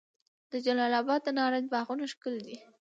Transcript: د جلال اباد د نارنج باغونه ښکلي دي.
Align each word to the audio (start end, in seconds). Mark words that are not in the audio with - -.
د 0.51 0.53
جلال 0.65 0.93
اباد 1.01 1.21
د 1.23 1.27
نارنج 1.37 1.65
باغونه 1.73 2.05
ښکلي 2.13 2.41
دي. 2.47 2.57